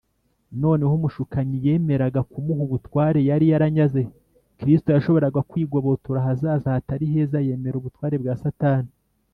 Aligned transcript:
Noneho 0.61 0.93
umushukanyi 0.99 1.55
yemeraga 1.65 2.21
kumuha 2.31 2.61
ubutware 2.67 3.19
yari 3.29 3.45
yaranyaze. 3.51 4.01
Kristo 4.57 4.87
yashoboraga 4.95 5.39
kwigobotora 5.49 6.17
ahazaza 6.21 6.67
hatari 6.75 7.05
heza 7.13 7.37
yemera 7.47 7.75
ubutware 7.79 8.15
bwa 8.23 8.35
Satani. 8.43 8.91